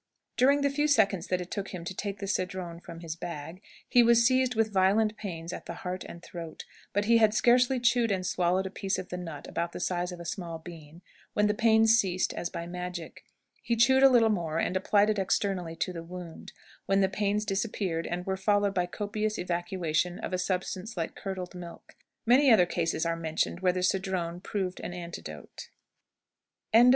[0.35, 3.61] During the few seconds that it took him to take the cedron from his bag,
[3.87, 7.79] he was seized with violent pains at the heart and throat; but he had scarcely
[7.79, 11.03] chewed and swallowed a piece of the nut about the size of a small bean,
[11.33, 13.23] when the pains ceased as by magic.
[13.61, 16.51] He chewed a little more, and applied it externally to the wound,
[16.87, 21.13] when the pains disappeared, and were followed by a copious evacuation of a substance like
[21.13, 21.93] curdled milk.
[22.25, 25.69] Many other cases are mentioned where the cedron proved an antidote.
[26.73, 26.79] CHAPTER V.
[26.79, 26.89] Bivouacs.